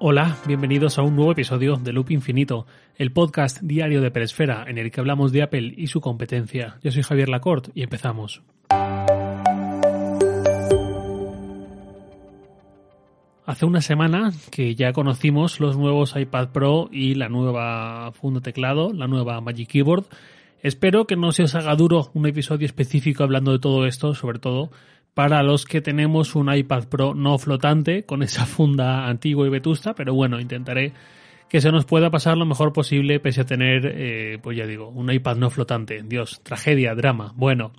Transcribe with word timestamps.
Hola, 0.00 0.36
bienvenidos 0.46 0.96
a 0.96 1.02
un 1.02 1.16
nuevo 1.16 1.32
episodio 1.32 1.74
de 1.74 1.92
Loop 1.92 2.12
Infinito, 2.12 2.66
el 2.94 3.10
podcast 3.10 3.60
diario 3.62 4.00
de 4.00 4.12
Peresfera 4.12 4.64
en 4.68 4.78
el 4.78 4.92
que 4.92 5.00
hablamos 5.00 5.32
de 5.32 5.42
Apple 5.42 5.74
y 5.76 5.88
su 5.88 6.00
competencia. 6.00 6.78
Yo 6.84 6.92
soy 6.92 7.02
Javier 7.02 7.28
Lacorte 7.28 7.72
y 7.74 7.82
empezamos. 7.82 8.40
Hace 13.44 13.66
una 13.66 13.80
semana 13.80 14.30
que 14.52 14.76
ya 14.76 14.92
conocimos 14.92 15.58
los 15.58 15.76
nuevos 15.76 16.14
iPad 16.14 16.50
Pro 16.50 16.88
y 16.92 17.16
la 17.16 17.28
nueva 17.28 18.12
funda 18.12 18.40
teclado, 18.40 18.92
la 18.92 19.08
nueva 19.08 19.40
Magic 19.40 19.68
Keyboard. 19.68 20.04
Espero 20.62 21.08
que 21.08 21.16
no 21.16 21.32
se 21.32 21.42
os 21.42 21.56
haga 21.56 21.74
duro 21.74 22.12
un 22.14 22.24
episodio 22.26 22.66
específico 22.66 23.24
hablando 23.24 23.50
de 23.50 23.58
todo 23.58 23.84
esto, 23.84 24.14
sobre 24.14 24.38
todo 24.38 24.70
para 25.18 25.42
los 25.42 25.64
que 25.64 25.80
tenemos 25.80 26.36
un 26.36 26.54
iPad 26.54 26.84
Pro 26.84 27.12
no 27.12 27.38
flotante 27.38 28.04
con 28.04 28.22
esa 28.22 28.46
funda 28.46 29.08
antigua 29.08 29.48
y 29.48 29.50
vetusta, 29.50 29.92
pero 29.92 30.14
bueno, 30.14 30.38
intentaré 30.38 30.92
que 31.48 31.60
se 31.60 31.72
nos 31.72 31.86
pueda 31.86 32.08
pasar 32.08 32.36
lo 32.36 32.46
mejor 32.46 32.72
posible 32.72 33.18
pese 33.18 33.40
a 33.40 33.44
tener, 33.44 33.84
eh, 33.84 34.38
pues 34.40 34.56
ya 34.56 34.64
digo, 34.64 34.90
un 34.90 35.10
iPad 35.10 35.34
no 35.38 35.50
flotante. 35.50 36.04
Dios, 36.04 36.40
tragedia, 36.44 36.94
drama. 36.94 37.32
Bueno, 37.34 37.72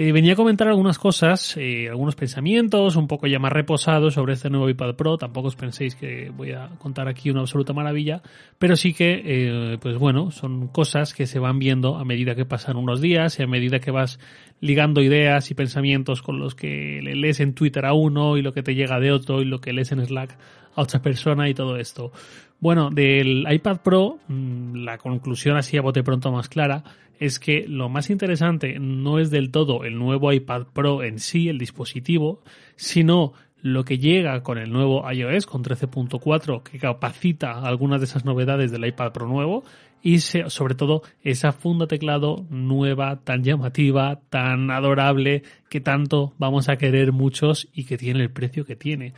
eh, 0.00 0.12
venía 0.12 0.34
a 0.34 0.36
comentar 0.36 0.68
algunas 0.68 0.96
cosas, 0.96 1.56
eh, 1.56 1.88
algunos 1.88 2.14
pensamientos, 2.14 2.94
un 2.94 3.08
poco 3.08 3.26
ya 3.26 3.40
más 3.40 3.52
reposados 3.52 4.14
sobre 4.14 4.34
este 4.34 4.48
nuevo 4.48 4.68
iPad 4.68 4.94
Pro. 4.94 5.18
Tampoco 5.18 5.48
os 5.48 5.56
penséis 5.56 5.96
que 5.96 6.30
voy 6.30 6.52
a 6.52 6.68
contar 6.78 7.08
aquí 7.08 7.30
una 7.30 7.40
absoluta 7.40 7.72
maravilla, 7.72 8.22
pero 8.60 8.76
sí 8.76 8.94
que, 8.94 9.22
eh, 9.24 9.78
pues 9.80 9.98
bueno, 9.98 10.30
son 10.30 10.68
cosas 10.68 11.14
que 11.14 11.26
se 11.26 11.40
van 11.40 11.58
viendo 11.58 11.96
a 11.96 12.04
medida 12.04 12.36
que 12.36 12.44
pasan 12.44 12.76
unos 12.76 13.00
días 13.00 13.40
y 13.40 13.42
a 13.42 13.48
medida 13.48 13.80
que 13.80 13.90
vas 13.90 14.20
ligando 14.60 15.02
ideas 15.02 15.50
y 15.50 15.54
pensamientos 15.54 16.22
con 16.22 16.38
los 16.38 16.54
que 16.54 17.00
le 17.02 17.16
lees 17.16 17.40
en 17.40 17.54
Twitter 17.54 17.84
a 17.84 17.92
uno 17.92 18.36
y 18.36 18.42
lo 18.42 18.52
que 18.52 18.62
te 18.62 18.76
llega 18.76 19.00
de 19.00 19.10
otro 19.10 19.42
y 19.42 19.46
lo 19.46 19.60
que 19.60 19.72
lees 19.72 19.90
en 19.90 20.06
Slack 20.06 20.38
a 20.78 20.82
otra 20.82 21.02
persona 21.02 21.48
y 21.48 21.54
todo 21.54 21.76
esto. 21.76 22.12
Bueno, 22.60 22.90
del 22.90 23.46
iPad 23.50 23.78
Pro, 23.82 24.18
mm, 24.28 24.76
la 24.84 24.98
conclusión 24.98 25.56
así 25.56 25.76
a 25.76 25.82
bote 25.82 26.02
pronto 26.02 26.32
más 26.32 26.48
clara 26.48 26.84
es 27.18 27.38
que 27.38 27.66
lo 27.68 27.88
más 27.88 28.10
interesante 28.10 28.78
no 28.78 29.18
es 29.18 29.30
del 29.30 29.50
todo 29.50 29.84
el 29.84 29.98
nuevo 29.98 30.32
iPad 30.32 30.66
Pro 30.72 31.02
en 31.02 31.18
sí, 31.18 31.48
el 31.48 31.58
dispositivo, 31.58 32.42
sino 32.76 33.32
lo 33.60 33.84
que 33.84 33.98
llega 33.98 34.42
con 34.44 34.56
el 34.58 34.72
nuevo 34.72 35.10
iOS 35.10 35.46
con 35.46 35.64
13.4 35.64 36.62
que 36.62 36.78
capacita 36.78 37.60
algunas 37.60 38.00
de 38.00 38.04
esas 38.04 38.24
novedades 38.24 38.70
del 38.70 38.86
iPad 38.86 39.12
Pro 39.12 39.26
nuevo 39.26 39.64
y 40.00 40.20
sobre 40.20 40.76
todo 40.76 41.02
esa 41.22 41.52
funda 41.52 41.88
teclado 41.88 42.46
nueva, 42.50 43.20
tan 43.24 43.42
llamativa, 43.42 44.20
tan 44.30 44.70
adorable, 44.70 45.42
que 45.68 45.80
tanto 45.80 46.34
vamos 46.38 46.68
a 46.68 46.76
querer 46.76 47.12
muchos 47.12 47.68
y 47.72 47.84
que 47.84 47.98
tiene 47.98 48.22
el 48.22 48.30
precio 48.30 48.64
que 48.64 48.76
tiene. 48.76 49.14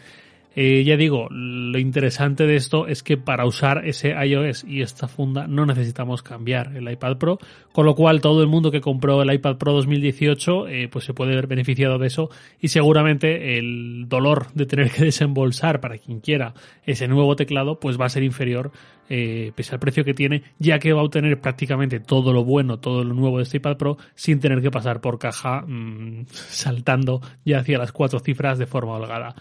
Eh, 0.57 0.83
ya 0.85 0.97
digo, 0.97 1.29
lo 1.31 1.79
interesante 1.79 2.45
de 2.45 2.57
esto 2.57 2.89
es 2.89 3.03
que 3.03 3.17
para 3.17 3.47
usar 3.47 3.87
ese 3.87 4.11
iOS 4.11 4.65
y 4.65 4.83
esta 4.83 5.07
funda 5.07 5.47
no 5.47 5.65
necesitamos 5.65 6.23
cambiar 6.23 6.77
el 6.77 6.91
iPad 6.91 7.19
Pro, 7.19 7.39
con 7.73 7.87
lo 7.87 7.95
cual 7.95 8.21
todo 8.21 8.43
el 8.43 8.49
mundo 8.49 8.73
que 8.73 8.81
compró 8.81 9.23
el 9.23 9.33
iPad 9.33 9.59
Pro 9.59 9.73
2018 9.73 10.69
eh, 10.69 10.89
pues 10.91 11.05
se 11.05 11.15
puede 11.15 11.37
ver 11.37 11.47
beneficiado 11.47 11.99
de 11.99 12.09
eso 12.09 12.31
y 12.61 12.69
seguramente 12.69 13.59
el 13.59 14.07
dolor 14.09 14.49
de 14.55 14.67
tener 14.67 14.91
que 14.91 15.05
desembolsar 15.05 15.81
para 15.81 15.99
quien 15.99 16.21
quiera 16.21 16.55
ese 16.85 17.07
nuevo 17.07 17.37
teclado 17.37 17.79
pues 17.79 18.01
va 18.01 18.07
a 18.07 18.11
ser 18.11 18.25
inferior 18.25 18.73
eh, 19.13 19.51
pese 19.57 19.75
al 19.75 19.81
precio 19.81 20.05
que 20.05 20.15
tiene, 20.15 20.45
ya 20.61 20.79
que 20.79 20.93
va 20.93 21.01
a 21.01 21.05
obtener 21.05 21.41
prácticamente 21.41 21.99
todo 21.99 22.33
lo 22.33 22.45
bueno, 22.45 22.79
todo 22.79 23.03
lo 23.03 23.13
nuevo 23.13 23.39
de 23.39 23.43
este 23.43 23.57
iPad 23.57 23.77
Pro 23.77 23.99
sin 24.15 24.39
tener 24.39 24.63
que 24.63 24.71
pasar 24.71 25.01
por 25.01 25.19
caja 25.19 25.63
mm, 25.63 26.27
saltando 26.31 27.21
ya 27.45 27.59
hacia 27.59 27.79
las 27.79 27.91
cuatro 27.91 28.21
cifras 28.21 28.59
de 28.59 28.67
forma 28.67 28.93
holgada. 28.93 29.35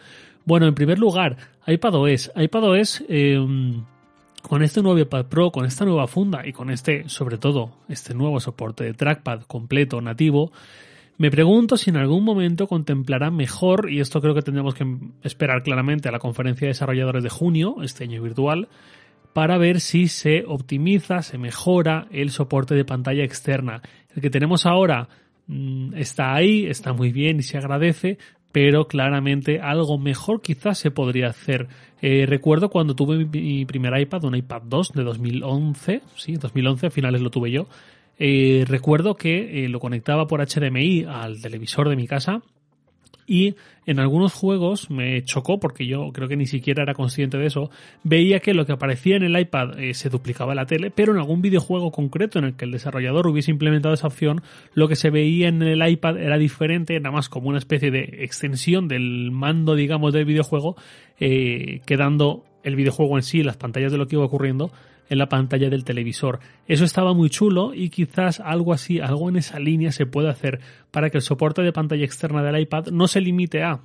Bueno, 0.45 0.67
en 0.67 0.75
primer 0.75 0.99
lugar, 0.99 1.37
iPadOS. 1.67 2.31
iPadOS 2.35 3.03
eh, 3.07 3.37
con 4.41 4.63
este 4.63 4.81
nuevo 4.81 4.99
iPad 4.99 5.25
Pro, 5.25 5.51
con 5.51 5.65
esta 5.65 5.85
nueva 5.85 6.07
funda 6.07 6.45
y 6.45 6.53
con 6.53 6.69
este, 6.69 7.07
sobre 7.09 7.37
todo, 7.37 7.71
este 7.87 8.13
nuevo 8.13 8.39
soporte 8.39 8.83
de 8.83 8.93
trackpad 8.93 9.43
completo, 9.43 10.01
nativo, 10.01 10.51
me 11.19 11.31
pregunto 11.31 11.75
si 11.75 11.89
en 11.89 11.97
algún 11.97 12.23
momento 12.23 12.65
contemplará 12.65 13.29
mejor, 13.29 13.91
y 13.91 13.99
esto 13.99 14.21
creo 14.21 14.33
que 14.33 14.41
tendremos 14.41 14.73
que 14.73 14.87
esperar 15.21 15.63
claramente 15.63 16.07
a 16.07 16.13
la 16.13 16.19
conferencia 16.19 16.65
de 16.65 16.69
desarrolladores 16.69 17.23
de 17.23 17.29
junio, 17.29 17.75
este 17.83 18.05
año 18.05 18.21
virtual, 18.21 18.69
para 19.33 19.57
ver 19.57 19.81
si 19.81 20.07
se 20.07 20.45
optimiza, 20.47 21.21
se 21.21 21.37
mejora 21.37 22.07
el 22.11 22.31
soporte 22.31 22.73
de 22.73 22.85
pantalla 22.85 23.25
externa. 23.25 23.81
El 24.15 24.21
que 24.21 24.29
tenemos 24.29 24.65
ahora 24.65 25.09
mm, 25.47 25.95
está 25.95 26.33
ahí, 26.33 26.65
está 26.65 26.93
muy 26.93 27.11
bien 27.11 27.39
y 27.39 27.43
se 27.43 27.57
agradece, 27.57 28.17
pero 28.51 28.87
claramente 28.87 29.59
algo 29.59 29.97
mejor 29.97 30.41
quizás 30.41 30.77
se 30.77 30.91
podría 30.91 31.27
hacer. 31.27 31.67
Eh, 32.01 32.25
recuerdo 32.27 32.69
cuando 32.69 32.95
tuve 32.95 33.25
mi 33.25 33.65
primer 33.65 33.99
iPad, 33.99 34.23
un 34.23 34.35
iPad 34.35 34.61
2 34.63 34.93
de 34.93 35.03
2011, 35.03 36.01
sí, 36.15 36.33
2011, 36.33 36.87
a 36.87 36.91
finales 36.91 37.21
lo 37.21 37.29
tuve 37.29 37.51
yo. 37.51 37.67
Eh, 38.17 38.65
recuerdo 38.67 39.15
que 39.15 39.65
eh, 39.65 39.69
lo 39.69 39.79
conectaba 39.79 40.27
por 40.27 40.45
HDMI 40.45 41.05
al 41.05 41.41
televisor 41.41 41.87
de 41.89 41.95
mi 41.95 42.07
casa 42.07 42.41
y 43.29 43.55
en 43.85 43.99
algunos 43.99 44.33
juegos 44.33 44.89
me 44.89 45.23
chocó 45.23 45.59
porque 45.59 45.85
yo 45.85 46.11
creo 46.11 46.27
que 46.27 46.35
ni 46.35 46.47
siquiera 46.47 46.81
era 46.81 46.95
consciente 46.95 47.37
de 47.37 47.45
eso, 47.45 47.69
veía 48.03 48.39
que 48.39 48.55
lo 48.55 48.65
que 48.65 48.71
aparecía 48.71 49.15
en 49.15 49.23
el 49.23 49.39
iPad 49.39 49.79
eh, 49.79 49.93
se 49.93 50.09
duplicaba 50.09 50.53
en 50.53 50.57
la 50.57 50.65
tele, 50.65 50.89
pero 50.89 51.13
en 51.13 51.19
algún 51.19 51.41
videojuego 51.41 51.91
concreto 51.91 52.39
en 52.39 52.45
el 52.45 52.55
que 52.55 52.65
el 52.65 52.71
desarrollador 52.71 53.27
hubiese 53.27 53.51
implementado 53.51 53.93
esa 53.93 54.07
opción, 54.07 54.41
lo 54.73 54.87
que 54.87 54.95
se 54.95 55.11
veía 55.11 55.47
en 55.47 55.61
el 55.61 55.87
iPad 55.87 56.17
era 56.17 56.39
diferente, 56.39 56.99
nada 56.99 57.15
más 57.15 57.29
como 57.29 57.49
una 57.49 57.59
especie 57.59 57.91
de 57.91 58.23
extensión 58.23 58.87
del 58.87 59.29
mando, 59.31 59.75
digamos, 59.75 60.11
del 60.11 60.25
videojuego, 60.25 60.75
eh, 61.19 61.81
quedando 61.85 62.43
el 62.63 62.75
videojuego 62.75 63.15
en 63.15 63.23
sí, 63.23 63.43
las 63.43 63.57
pantallas 63.57 63.91
de 63.91 63.99
lo 63.99 64.07
que 64.07 64.15
iba 64.15 64.25
ocurriendo, 64.25 64.71
en 65.09 65.17
la 65.17 65.27
pantalla 65.27 65.69
del 65.69 65.83
televisor. 65.83 66.39
Eso 66.67 66.85
estaba 66.85 67.13
muy 67.13 67.29
chulo 67.29 67.73
y 67.73 67.89
quizás 67.89 68.39
algo 68.39 68.73
así, 68.73 68.99
algo 68.99 69.29
en 69.29 69.37
esa 69.37 69.59
línea 69.59 69.91
se 69.91 70.05
puede 70.05 70.29
hacer 70.29 70.59
para 70.91 71.09
que 71.09 71.17
el 71.17 71.23
soporte 71.23 71.61
de 71.61 71.73
pantalla 71.73 72.05
externa 72.05 72.43
del 72.43 72.61
iPad 72.61 72.87
no 72.87 73.07
se 73.07 73.21
limite 73.21 73.63
a 73.63 73.81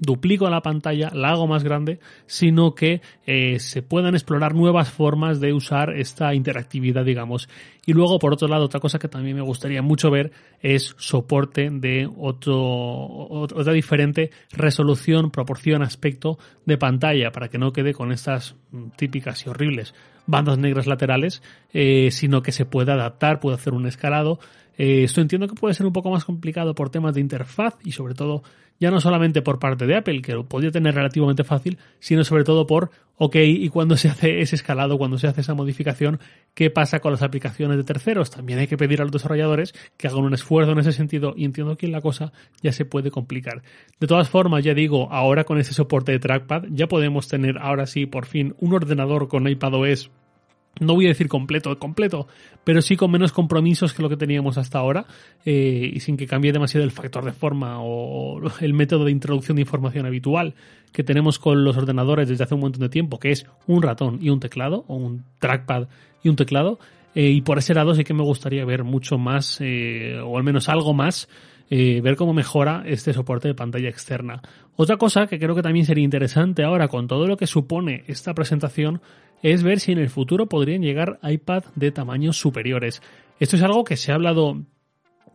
duplico 0.00 0.48
la 0.50 0.62
pantalla, 0.62 1.10
la 1.12 1.30
hago 1.30 1.46
más 1.46 1.64
grande, 1.64 1.98
sino 2.26 2.74
que 2.74 3.00
eh, 3.26 3.58
se 3.58 3.82
puedan 3.82 4.14
explorar 4.14 4.54
nuevas 4.54 4.90
formas 4.90 5.40
de 5.40 5.52
usar 5.52 5.96
esta 5.96 6.34
interactividad, 6.34 7.04
digamos. 7.04 7.48
Y 7.86 7.92
luego, 7.92 8.18
por 8.18 8.32
otro 8.32 8.48
lado, 8.48 8.64
otra 8.64 8.80
cosa 8.80 8.98
que 8.98 9.08
también 9.08 9.36
me 9.36 9.42
gustaría 9.42 9.82
mucho 9.82 10.10
ver 10.10 10.32
es 10.60 10.94
soporte 10.98 11.70
de 11.70 12.08
otro, 12.16 12.58
otra 12.58 13.72
diferente 13.72 14.30
resolución, 14.52 15.30
proporción, 15.30 15.82
aspecto 15.82 16.38
de 16.64 16.78
pantalla, 16.78 17.30
para 17.30 17.48
que 17.48 17.58
no 17.58 17.72
quede 17.72 17.94
con 17.94 18.12
estas 18.12 18.56
típicas 18.96 19.46
y 19.46 19.50
horribles 19.50 19.94
bandas 20.26 20.58
negras 20.58 20.86
laterales, 20.86 21.42
eh, 21.72 22.10
sino 22.10 22.42
que 22.42 22.52
se 22.52 22.66
pueda 22.66 22.94
adaptar, 22.94 23.40
puede 23.40 23.56
hacer 23.56 23.72
un 23.72 23.86
escalado. 23.86 24.38
Eh, 24.76 25.04
esto 25.04 25.20
entiendo 25.20 25.48
que 25.48 25.54
puede 25.54 25.74
ser 25.74 25.86
un 25.86 25.92
poco 25.92 26.10
más 26.10 26.24
complicado 26.24 26.74
por 26.74 26.90
temas 26.90 27.14
de 27.14 27.20
interfaz 27.20 27.76
y 27.82 27.92
sobre 27.92 28.14
todo 28.14 28.42
ya 28.78 28.90
no 28.90 29.00
solamente 29.00 29.42
por 29.42 29.58
parte 29.58 29.86
de 29.86 29.96
Apple, 29.96 30.22
que 30.22 30.32
lo 30.32 30.46
podía 30.46 30.70
tener 30.70 30.94
relativamente 30.94 31.44
fácil, 31.44 31.78
sino 31.98 32.24
sobre 32.24 32.44
todo 32.44 32.66
por, 32.66 32.90
ok, 33.16 33.36
y 33.36 33.68
cuando 33.68 33.96
se 33.96 34.08
hace 34.08 34.40
ese 34.40 34.56
escalado, 34.56 34.98
cuando 34.98 35.18
se 35.18 35.26
hace 35.26 35.40
esa 35.40 35.54
modificación, 35.54 36.20
¿qué 36.54 36.70
pasa 36.70 37.00
con 37.00 37.12
las 37.12 37.22
aplicaciones 37.22 37.76
de 37.76 37.84
terceros? 37.84 38.30
También 38.30 38.58
hay 38.58 38.66
que 38.66 38.76
pedir 38.76 39.00
a 39.00 39.04
los 39.04 39.12
desarrolladores 39.12 39.74
que 39.96 40.08
hagan 40.08 40.24
un 40.24 40.34
esfuerzo 40.34 40.72
en 40.72 40.78
ese 40.78 40.92
sentido 40.92 41.34
y 41.36 41.44
entiendo 41.44 41.76
que 41.76 41.88
la 41.88 42.00
cosa 42.00 42.32
ya 42.62 42.72
se 42.72 42.84
puede 42.84 43.10
complicar. 43.10 43.62
De 44.00 44.06
todas 44.06 44.28
formas, 44.28 44.64
ya 44.64 44.74
digo, 44.74 45.12
ahora 45.12 45.44
con 45.44 45.58
ese 45.58 45.74
soporte 45.74 46.12
de 46.12 46.18
trackpad 46.18 46.64
ya 46.70 46.86
podemos 46.86 47.28
tener 47.28 47.58
ahora 47.58 47.86
sí 47.86 48.06
por 48.06 48.26
fin 48.26 48.54
un 48.58 48.74
ordenador 48.74 49.28
con 49.28 49.48
iPadOS 49.48 50.10
no 50.80 50.94
voy 50.94 51.06
a 51.06 51.08
decir 51.08 51.28
completo, 51.28 51.78
completo, 51.78 52.26
pero 52.64 52.82
sí 52.82 52.96
con 52.96 53.10
menos 53.10 53.32
compromisos 53.32 53.94
que 53.94 54.02
lo 54.02 54.08
que 54.08 54.16
teníamos 54.16 54.58
hasta 54.58 54.78
ahora 54.78 55.06
eh, 55.44 55.90
y 55.94 56.00
sin 56.00 56.16
que 56.16 56.26
cambie 56.26 56.52
demasiado 56.52 56.84
el 56.84 56.90
factor 56.90 57.24
de 57.24 57.32
forma 57.32 57.78
o 57.80 58.40
el 58.60 58.74
método 58.74 59.04
de 59.04 59.10
introducción 59.10 59.56
de 59.56 59.62
información 59.62 60.06
habitual 60.06 60.54
que 60.92 61.02
tenemos 61.02 61.38
con 61.38 61.64
los 61.64 61.76
ordenadores 61.76 62.28
desde 62.28 62.44
hace 62.44 62.54
un 62.54 62.60
montón 62.60 62.82
de 62.82 62.88
tiempo, 62.88 63.18
que 63.18 63.30
es 63.30 63.46
un 63.66 63.82
ratón 63.82 64.18
y 64.20 64.30
un 64.30 64.40
teclado, 64.40 64.84
o 64.88 64.96
un 64.96 65.24
trackpad 65.38 65.88
y 66.22 66.28
un 66.28 66.36
teclado. 66.36 66.78
Eh, 67.14 67.30
y 67.30 67.40
por 67.40 67.58
ese 67.58 67.74
lado 67.74 67.94
sí 67.94 68.04
que 68.04 68.14
me 68.14 68.22
gustaría 68.22 68.64
ver 68.64 68.84
mucho 68.84 69.18
más, 69.18 69.58
eh, 69.60 70.18
o 70.22 70.36
al 70.36 70.44
menos 70.44 70.68
algo 70.68 70.94
más, 70.94 71.28
ver 71.68 72.14
cómo 72.14 72.32
mejora 72.32 72.84
este 72.86 73.12
soporte 73.12 73.48
de 73.48 73.54
pantalla 73.54 73.88
externa. 73.88 74.40
Otra 74.76 74.98
cosa 74.98 75.26
que 75.26 75.38
creo 75.38 75.54
que 75.54 75.62
también 75.62 75.84
sería 75.84 76.04
interesante 76.04 76.62
ahora 76.62 76.86
con 76.86 77.08
todo 77.08 77.26
lo 77.26 77.36
que 77.36 77.48
supone 77.48 78.04
esta 78.06 78.34
presentación 78.34 79.00
es 79.42 79.62
ver 79.62 79.80
si 79.80 79.92
en 79.92 79.98
el 79.98 80.08
futuro 80.08 80.46
podrían 80.46 80.82
llegar 80.82 81.18
iPad 81.22 81.64
de 81.74 81.90
tamaños 81.90 82.36
superiores. 82.36 83.02
Esto 83.38 83.56
es 83.56 83.62
algo 83.62 83.84
que 83.84 83.96
se 83.96 84.12
ha 84.12 84.14
hablado 84.14 84.62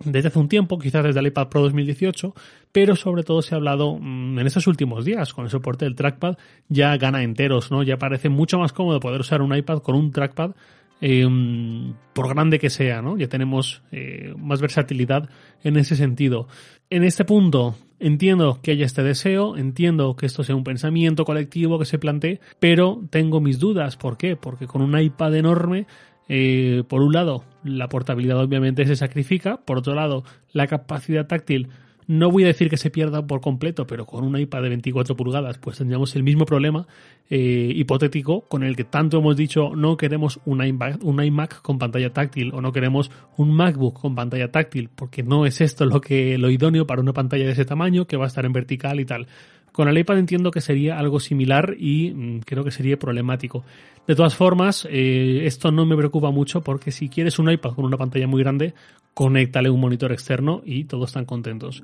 desde 0.05 0.29
hace 0.29 0.39
un 0.39 0.47
tiempo, 0.47 0.79
quizás 0.79 1.03
desde 1.03 1.19
el 1.19 1.27
iPad 1.27 1.49
Pro 1.49 1.61
2018, 1.61 2.33
pero 2.71 2.95
sobre 2.95 3.23
todo 3.23 3.41
se 3.41 3.55
ha 3.55 3.57
hablado 3.57 3.97
mm, 3.99 4.39
en 4.39 4.47
estos 4.47 4.67
últimos 4.67 5.05
días 5.05 5.33
con 5.33 5.45
el 5.45 5.51
soporte 5.51 5.85
del 5.85 5.95
trackpad, 5.95 6.37
ya 6.67 6.95
gana 6.97 7.23
enteros, 7.23 7.71
¿no? 7.71 7.83
Ya 7.83 7.97
parece 7.97 8.29
mucho 8.29 8.57
más 8.57 8.73
cómodo 8.73 8.99
poder 8.99 9.21
usar 9.21 9.41
un 9.41 9.55
iPad 9.55 9.79
con 9.79 9.95
un 9.95 10.11
trackpad 10.11 10.51
em, 11.01 11.93
por 12.13 12.29
grande 12.29 12.59
que 12.59 12.69
sea, 12.69 13.01
¿no? 13.01 13.17
Ya 13.17 13.27
tenemos 13.27 13.83
eh, 13.91 14.33
más 14.37 14.61
versatilidad 14.61 15.29
en 15.63 15.77
ese 15.77 15.95
sentido. 15.95 16.47
En 16.89 17.03
este 17.03 17.25
punto, 17.25 17.75
Entiendo 18.03 18.59
que 18.63 18.71
haya 18.71 18.87
este 18.87 19.03
deseo, 19.03 19.55
entiendo 19.57 20.15
que 20.15 20.25
esto 20.25 20.43
sea 20.43 20.55
un 20.55 20.63
pensamiento 20.63 21.23
colectivo 21.23 21.77
que 21.77 21.85
se 21.85 21.99
plantee, 21.99 22.39
pero 22.59 23.03
tengo 23.11 23.39
mis 23.41 23.59
dudas. 23.59 23.95
¿Por 23.95 24.17
qué? 24.17 24.35
Porque 24.35 24.65
con 24.65 24.81
un 24.81 24.99
iPad 24.99 25.35
enorme 25.35 25.85
eh, 26.27 26.83
por 26.87 27.03
un 27.03 27.13
lado, 27.13 27.43
la 27.63 27.89
portabilidad 27.89 28.39
obviamente 28.39 28.85
se 28.85 28.95
sacrifica, 28.95 29.57
por 29.57 29.77
otro 29.77 29.93
lado, 29.93 30.23
la 30.51 30.65
capacidad 30.65 31.27
táctil 31.27 31.67
no 32.11 32.29
voy 32.29 32.43
a 32.43 32.47
decir 32.47 32.69
que 32.69 32.75
se 32.75 32.89
pierda 32.89 33.25
por 33.25 33.39
completo, 33.39 33.87
pero 33.87 34.05
con 34.05 34.25
un 34.25 34.37
iPad 34.37 34.63
de 34.63 34.69
24 34.69 35.15
pulgadas, 35.15 35.57
pues 35.59 35.77
tendríamos 35.77 36.13
el 36.17 36.23
mismo 36.23 36.45
problema 36.45 36.85
eh, 37.29 37.71
hipotético 37.73 38.41
con 38.41 38.63
el 38.63 38.75
que 38.75 38.83
tanto 38.83 39.19
hemos 39.19 39.37
dicho 39.37 39.73
no 39.77 39.95
queremos 39.95 40.41
un 40.43 40.61
iMac, 40.61 41.01
un 41.05 41.23
iMac 41.23 41.61
con 41.61 41.79
pantalla 41.79 42.11
táctil 42.11 42.51
o 42.53 42.59
no 42.59 42.73
queremos 42.73 43.09
un 43.37 43.53
MacBook 43.53 44.01
con 44.01 44.13
pantalla 44.13 44.51
táctil, 44.51 44.89
porque 44.93 45.23
no 45.23 45.45
es 45.45 45.61
esto 45.61 45.85
lo 45.85 46.01
que 46.01 46.37
lo 46.37 46.49
idóneo 46.49 46.85
para 46.85 47.01
una 47.01 47.13
pantalla 47.13 47.45
de 47.45 47.53
ese 47.53 47.63
tamaño 47.63 48.05
que 48.05 48.17
va 48.17 48.25
a 48.25 48.27
estar 48.27 48.45
en 48.45 48.51
vertical 48.51 48.99
y 48.99 49.05
tal. 49.05 49.27
Con 49.71 49.87
el 49.87 49.97
iPad 49.97 50.19
entiendo 50.19 50.51
que 50.51 50.61
sería 50.61 50.99
algo 50.99 51.19
similar 51.19 51.75
y 51.77 52.11
mm, 52.11 52.39
creo 52.41 52.63
que 52.63 52.71
sería 52.71 52.97
problemático. 52.97 53.63
De 54.07 54.15
todas 54.15 54.35
formas, 54.35 54.87
eh, 54.89 55.45
esto 55.45 55.71
no 55.71 55.85
me 55.85 55.95
preocupa 55.95 56.31
mucho 56.31 56.61
porque 56.61 56.91
si 56.91 57.09
quieres 57.09 57.39
un 57.39 57.49
iPad 57.49 57.73
con 57.73 57.85
una 57.85 57.97
pantalla 57.97 58.27
muy 58.27 58.41
grande, 58.41 58.73
conéctale 59.13 59.69
un 59.69 59.79
monitor 59.79 60.11
externo 60.11 60.61
y 60.65 60.85
todos 60.85 61.09
están 61.09 61.25
contentos. 61.25 61.83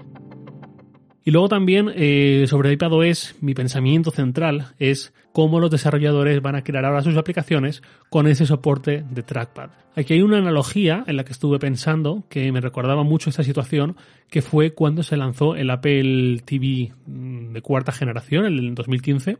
Y 1.27 1.31
luego 1.31 1.49
también 1.49 1.91
eh, 1.93 2.45
sobre 2.47 2.71
iPadOS, 2.71 3.35
mi 3.41 3.53
pensamiento 3.53 4.11
central 4.11 4.67
es 4.79 5.13
cómo 5.33 5.59
los 5.59 5.69
desarrolladores 5.69 6.41
van 6.41 6.55
a 6.55 6.63
crear 6.63 6.85
ahora 6.85 7.01
sus 7.01 7.17
aplicaciones 7.17 7.83
con 8.09 8.27
ese 8.27 8.45
soporte 8.45 9.03
de 9.09 9.23
trackpad. 9.23 9.71
Aquí 9.93 10.13
hay 10.13 10.21
una 10.21 10.37
analogía 10.37 11.03
en 11.05 11.17
la 11.17 11.25
que 11.25 11.33
estuve 11.33 11.59
pensando 11.59 12.23
que 12.29 12.49
me 12.53 12.61
recordaba 12.61 13.03
mucho 13.03 13.29
esta 13.29 13.43
situación, 13.43 13.97
que 14.29 14.41
fue 14.41 14.73
cuando 14.73 15.03
se 15.03 15.17
lanzó 15.17 15.57
el 15.57 15.69
Apple 15.69 16.43
TV 16.45 16.93
mm, 17.05 17.51
de 17.51 17.61
cuarta 17.61 17.91
generación, 17.91 18.45
el 18.45 18.73
2015. 18.73 19.37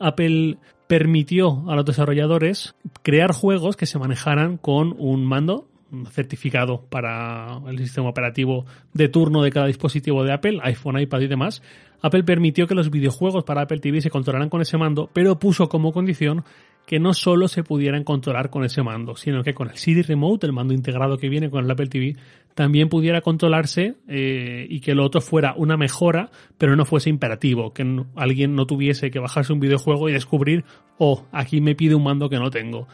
Apple 0.00 0.58
permitió 0.88 1.62
a 1.70 1.76
los 1.76 1.84
desarrolladores 1.84 2.74
crear 3.04 3.30
juegos 3.32 3.76
que 3.76 3.86
se 3.86 4.00
manejaran 4.00 4.56
con 4.56 4.96
un 4.98 5.24
mando 5.24 5.69
certificado 6.10 6.82
para 6.88 7.60
el 7.68 7.78
sistema 7.78 8.08
operativo 8.08 8.64
de 8.92 9.08
turno 9.08 9.42
de 9.42 9.50
cada 9.50 9.66
dispositivo 9.66 10.24
de 10.24 10.32
Apple, 10.32 10.58
iPhone, 10.62 11.00
iPad 11.00 11.20
y 11.20 11.26
demás, 11.26 11.62
Apple 12.02 12.24
permitió 12.24 12.66
que 12.66 12.74
los 12.74 12.90
videojuegos 12.90 13.44
para 13.44 13.62
Apple 13.62 13.80
TV 13.80 14.00
se 14.00 14.10
controlaran 14.10 14.48
con 14.48 14.62
ese 14.62 14.78
mando, 14.78 15.10
pero 15.12 15.38
puso 15.38 15.68
como 15.68 15.92
condición 15.92 16.44
que 16.86 16.98
no 16.98 17.12
solo 17.12 17.46
se 17.46 17.62
pudieran 17.62 18.04
controlar 18.04 18.50
con 18.50 18.64
ese 18.64 18.82
mando, 18.82 19.14
sino 19.14 19.42
que 19.42 19.54
con 19.54 19.68
el 19.68 19.76
CD 19.76 20.02
Remote, 20.02 20.46
el 20.46 20.52
mando 20.52 20.74
integrado 20.74 21.18
que 21.18 21.28
viene 21.28 21.50
con 21.50 21.64
el 21.64 21.70
Apple 21.70 21.86
TV, 21.86 22.16
también 22.54 22.88
pudiera 22.88 23.20
controlarse 23.20 23.94
eh, 24.08 24.66
y 24.68 24.80
que 24.80 24.94
lo 24.94 25.04
otro 25.04 25.20
fuera 25.20 25.54
una 25.56 25.76
mejora, 25.76 26.30
pero 26.58 26.74
no 26.74 26.84
fuese 26.84 27.10
imperativo, 27.10 27.72
que 27.72 27.84
alguien 28.16 28.56
no 28.56 28.66
tuviese 28.66 29.10
que 29.10 29.20
bajarse 29.20 29.52
un 29.52 29.60
videojuego 29.60 30.08
y 30.08 30.12
descubrir, 30.12 30.64
oh, 30.98 31.26
aquí 31.32 31.60
me 31.60 31.74
pide 31.74 31.94
un 31.94 32.02
mando 32.02 32.28
que 32.28 32.38
no 32.38 32.50
tengo. 32.50 32.88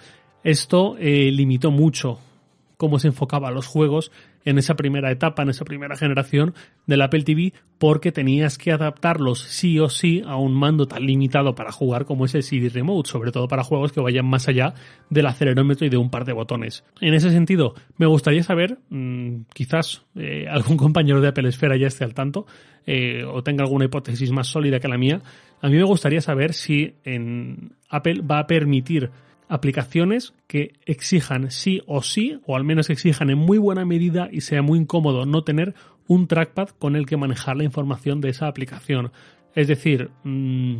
Esto 0.44 0.96
eh, 0.98 1.30
limitó 1.32 1.70
mucho 1.70 2.20
cómo 2.76 2.98
se 2.98 3.08
enfocaba 3.08 3.50
los 3.50 3.66
juegos 3.66 4.12
en 4.44 4.58
esa 4.58 4.74
primera 4.74 5.10
etapa, 5.10 5.42
en 5.42 5.50
esa 5.50 5.64
primera 5.64 5.96
generación 5.96 6.54
del 6.86 7.02
Apple 7.02 7.22
TV, 7.22 7.52
porque 7.78 8.12
tenías 8.12 8.58
que 8.58 8.72
adaptarlos 8.72 9.40
sí 9.40 9.78
o 9.80 9.88
sí 9.88 10.22
a 10.24 10.36
un 10.36 10.54
mando 10.54 10.86
tan 10.86 11.04
limitado 11.04 11.54
para 11.54 11.72
jugar 11.72 12.04
como 12.04 12.24
es 12.24 12.34
el 12.34 12.42
CD 12.42 12.68
Remote, 12.68 13.10
sobre 13.10 13.32
todo 13.32 13.48
para 13.48 13.64
juegos 13.64 13.92
que 13.92 14.00
vayan 14.00 14.26
más 14.26 14.48
allá 14.48 14.74
del 15.10 15.26
acelerómetro 15.26 15.86
y 15.86 15.90
de 15.90 15.96
un 15.96 16.10
par 16.10 16.24
de 16.24 16.32
botones. 16.32 16.84
En 17.00 17.14
ese 17.14 17.30
sentido, 17.30 17.74
me 17.96 18.06
gustaría 18.06 18.42
saber, 18.42 18.78
mm, 18.90 19.46
quizás 19.52 20.04
eh, 20.14 20.46
algún 20.48 20.76
compañero 20.76 21.20
de 21.20 21.28
Apple 21.28 21.48
Esfera 21.48 21.76
ya 21.76 21.88
esté 21.88 22.04
al 22.04 22.14
tanto, 22.14 22.46
eh, 22.86 23.24
o 23.24 23.42
tenga 23.42 23.64
alguna 23.64 23.86
hipótesis 23.86 24.30
más 24.30 24.46
sólida 24.46 24.78
que 24.78 24.88
la 24.88 24.96
mía, 24.96 25.22
a 25.60 25.68
mí 25.68 25.76
me 25.76 25.84
gustaría 25.84 26.20
saber 26.20 26.52
si 26.52 26.94
en 27.04 27.72
Apple 27.88 28.22
va 28.22 28.40
a 28.40 28.46
permitir 28.46 29.10
aplicaciones 29.48 30.34
que 30.46 30.72
exijan 30.86 31.50
sí 31.50 31.82
o 31.86 32.02
sí, 32.02 32.40
o 32.46 32.56
al 32.56 32.64
menos 32.64 32.90
exijan 32.90 33.30
en 33.30 33.38
muy 33.38 33.58
buena 33.58 33.84
medida 33.84 34.28
y 34.30 34.40
sea 34.40 34.62
muy 34.62 34.78
incómodo 34.78 35.26
no 35.26 35.42
tener 35.42 35.74
un 36.08 36.26
trackpad 36.26 36.70
con 36.70 36.96
el 36.96 37.06
que 37.06 37.16
manejar 37.16 37.56
la 37.56 37.64
información 37.64 38.20
de 38.20 38.30
esa 38.30 38.48
aplicación. 38.48 39.12
Es 39.54 39.68
decir, 39.68 40.10
mm, 40.24 40.78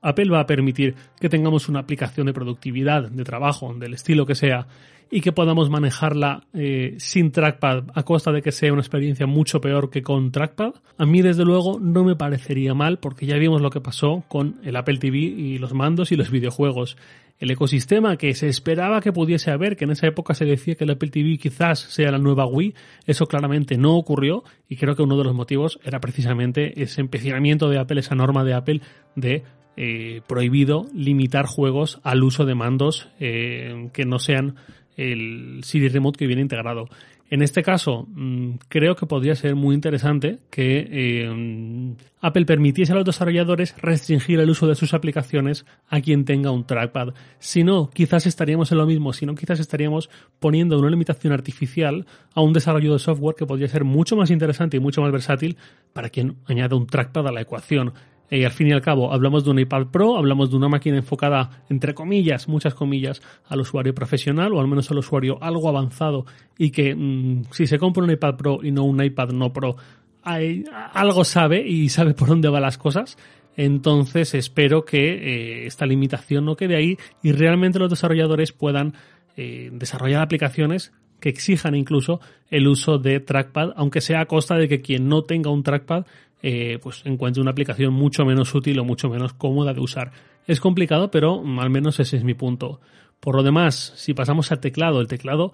Apple 0.00 0.30
va 0.30 0.40
a 0.40 0.46
permitir 0.46 0.94
que 1.20 1.28
tengamos 1.28 1.68
una 1.68 1.80
aplicación 1.80 2.26
de 2.26 2.32
productividad, 2.32 3.10
de 3.10 3.24
trabajo, 3.24 3.74
del 3.74 3.94
estilo 3.94 4.26
que 4.26 4.34
sea, 4.34 4.66
y 5.10 5.20
que 5.20 5.32
podamos 5.32 5.70
manejarla 5.70 6.46
eh, 6.54 6.94
sin 6.98 7.30
trackpad 7.30 7.84
a 7.94 8.02
costa 8.02 8.32
de 8.32 8.42
que 8.42 8.52
sea 8.52 8.72
una 8.72 8.82
experiencia 8.82 9.26
mucho 9.26 9.60
peor 9.60 9.90
que 9.90 10.02
con 10.02 10.32
trackpad, 10.32 10.74
a 10.98 11.06
mí 11.06 11.22
desde 11.22 11.44
luego 11.44 11.78
no 11.78 12.04
me 12.04 12.16
parecería 12.16 12.74
mal 12.74 12.98
porque 12.98 13.26
ya 13.26 13.36
vimos 13.36 13.60
lo 13.60 13.70
que 13.70 13.80
pasó 13.80 14.24
con 14.28 14.56
el 14.64 14.76
Apple 14.76 14.98
TV 14.98 15.18
y 15.18 15.58
los 15.58 15.74
mandos 15.74 16.10
y 16.10 16.16
los 16.16 16.30
videojuegos 16.30 16.96
el 17.38 17.50
ecosistema 17.50 18.16
que 18.16 18.34
se 18.34 18.48
esperaba 18.48 19.00
que 19.00 19.12
pudiese 19.12 19.50
haber, 19.50 19.76
que 19.76 19.84
en 19.84 19.90
esa 19.90 20.06
época 20.06 20.34
se 20.34 20.44
decía 20.44 20.76
que 20.76 20.84
el 20.84 20.90
Apple 20.90 21.10
TV 21.10 21.36
quizás 21.38 21.80
sea 21.80 22.10
la 22.10 22.18
nueva 22.18 22.46
Wii, 22.46 22.74
eso 23.06 23.26
claramente 23.26 23.76
no 23.76 23.96
ocurrió 23.96 24.44
y 24.68 24.76
creo 24.76 24.94
que 24.94 25.02
uno 25.02 25.18
de 25.18 25.24
los 25.24 25.34
motivos 25.34 25.78
era 25.84 26.00
precisamente 26.00 26.80
ese 26.80 27.00
empecinamiento 27.00 27.68
de 27.68 27.78
Apple, 27.78 28.00
esa 28.00 28.14
norma 28.14 28.44
de 28.44 28.54
Apple 28.54 28.80
de 29.16 29.42
eh, 29.76 30.20
prohibido 30.28 30.86
limitar 30.94 31.46
juegos 31.46 32.00
al 32.04 32.22
uso 32.22 32.44
de 32.44 32.54
mandos 32.54 33.08
eh, 33.18 33.90
que 33.92 34.04
no 34.04 34.20
sean 34.20 34.54
el 34.96 35.60
CD 35.64 35.88
Remote 35.88 36.18
que 36.18 36.28
viene 36.28 36.42
integrado. 36.42 36.88
En 37.30 37.42
este 37.42 37.62
caso, 37.62 38.06
mm, 38.10 38.56
creo 38.68 38.96
que 38.96 39.06
podría 39.06 39.34
ser 39.34 39.54
muy 39.56 39.74
interesante 39.74 40.38
que 40.50 40.86
eh, 40.90 41.94
Apple 42.20 42.44
permitiese 42.44 42.92
a 42.92 42.96
los 42.96 43.04
desarrolladores 43.04 43.74
restringir 43.78 44.40
el 44.40 44.50
uso 44.50 44.66
de 44.66 44.74
sus 44.74 44.94
aplicaciones 44.94 45.64
a 45.88 46.00
quien 46.00 46.24
tenga 46.24 46.50
un 46.50 46.66
trackpad. 46.66 47.14
Si 47.38 47.64
no, 47.64 47.90
quizás 47.90 48.26
estaríamos 48.26 48.70
en 48.72 48.78
lo 48.78 48.86
mismo, 48.86 49.12
si 49.12 49.24
no, 49.24 49.34
quizás 49.34 49.58
estaríamos 49.58 50.10
poniendo 50.38 50.78
una 50.78 50.90
limitación 50.90 51.32
artificial 51.32 52.06
a 52.34 52.42
un 52.42 52.52
desarrollo 52.52 52.92
de 52.92 52.98
software 52.98 53.36
que 53.36 53.46
podría 53.46 53.68
ser 53.68 53.84
mucho 53.84 54.16
más 54.16 54.30
interesante 54.30 54.76
y 54.76 54.80
mucho 54.80 55.00
más 55.00 55.10
versátil 55.10 55.56
para 55.92 56.10
quien 56.10 56.36
añada 56.46 56.76
un 56.76 56.86
trackpad 56.86 57.26
a 57.26 57.32
la 57.32 57.40
ecuación. 57.40 57.94
Y 58.30 58.44
al 58.44 58.52
fin 58.52 58.68
y 58.68 58.72
al 58.72 58.80
cabo, 58.80 59.12
hablamos 59.12 59.44
de 59.44 59.50
un 59.50 59.58
iPad 59.58 59.86
Pro, 59.88 60.16
hablamos 60.16 60.50
de 60.50 60.56
una 60.56 60.68
máquina 60.68 60.96
enfocada, 60.96 61.62
entre 61.68 61.94
comillas, 61.94 62.48
muchas 62.48 62.74
comillas, 62.74 63.22
al 63.48 63.60
usuario 63.60 63.94
profesional 63.94 64.52
o 64.54 64.60
al 64.60 64.66
menos 64.66 64.90
al 64.90 64.98
usuario 64.98 65.38
algo 65.42 65.68
avanzado 65.68 66.24
y 66.58 66.70
que 66.70 66.94
mm, 66.94 67.44
si 67.50 67.66
se 67.66 67.78
compra 67.78 68.02
un 68.02 68.10
iPad 68.10 68.36
Pro 68.36 68.58
y 68.62 68.72
no 68.72 68.84
un 68.84 69.02
iPad 69.02 69.30
no 69.30 69.52
Pro, 69.52 69.76
algo 70.24 71.24
sabe 71.24 71.66
y 71.66 71.88
sabe 71.90 72.14
por 72.14 72.28
dónde 72.28 72.48
van 72.48 72.62
las 72.62 72.78
cosas. 72.78 73.18
Entonces 73.56 74.34
espero 74.34 74.84
que 74.84 74.98
eh, 74.98 75.66
esta 75.66 75.86
limitación 75.86 76.44
no 76.44 76.56
quede 76.56 76.76
ahí 76.76 76.96
y 77.22 77.32
realmente 77.32 77.78
los 77.78 77.90
desarrolladores 77.90 78.52
puedan 78.52 78.94
eh, 79.36 79.70
desarrollar 79.72 80.22
aplicaciones 80.22 80.92
que 81.20 81.28
exijan 81.28 81.74
incluso 81.74 82.20
el 82.50 82.66
uso 82.66 82.98
de 82.98 83.20
trackpad, 83.20 83.70
aunque 83.76 84.00
sea 84.00 84.20
a 84.20 84.26
costa 84.26 84.56
de 84.56 84.68
que 84.68 84.80
quien 84.80 85.08
no 85.08 85.22
tenga 85.22 85.50
un 85.50 85.62
trackpad 85.62 86.04
eh, 86.46 86.78
pues 86.78 87.00
encuentre 87.06 87.40
una 87.40 87.52
aplicación 87.52 87.94
mucho 87.94 88.26
menos 88.26 88.54
útil 88.54 88.78
o 88.78 88.84
mucho 88.84 89.08
menos 89.08 89.32
cómoda 89.32 89.72
de 89.72 89.80
usar. 89.80 90.12
Es 90.46 90.60
complicado, 90.60 91.10
pero 91.10 91.42
al 91.58 91.70
menos 91.70 92.00
ese 92.00 92.18
es 92.18 92.22
mi 92.22 92.34
punto. 92.34 92.82
Por 93.18 93.34
lo 93.34 93.42
demás, 93.42 93.94
si 93.96 94.12
pasamos 94.12 94.52
al 94.52 94.60
teclado, 94.60 95.00
el 95.00 95.08
teclado, 95.08 95.52